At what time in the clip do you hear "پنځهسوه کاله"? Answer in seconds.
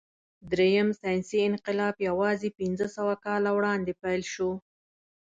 2.59-3.49